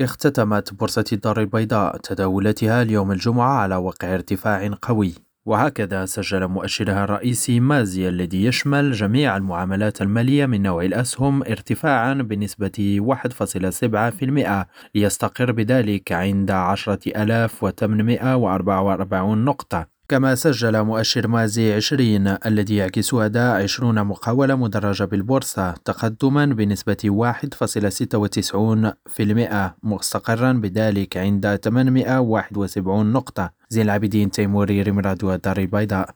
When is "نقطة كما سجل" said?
19.44-20.82